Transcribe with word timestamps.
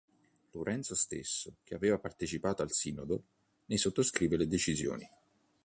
Lorenzo 0.53 0.95
stesso, 0.95 1.57
che 1.63 1.75
aveva 1.75 1.99
partecipato 1.99 2.63
al 2.63 2.71
sinodo, 2.71 3.23
ne 3.67 3.77
sottoscrisse 3.77 4.35
le 4.35 4.47
decisioni. 4.47 5.07